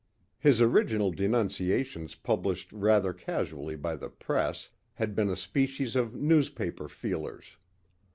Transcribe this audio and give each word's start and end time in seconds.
His 0.39 0.63
original 0.63 1.11
denunciations 1.11 2.15
published 2.15 2.71
rather 2.73 3.13
casually 3.13 3.75
by 3.75 3.95
the 3.97 4.09
press 4.09 4.67
had 4.95 5.13
been 5.13 5.29
a 5.29 5.35
species 5.35 5.95
of 5.95 6.15
newspaper 6.15 6.89
feelers. 6.89 7.57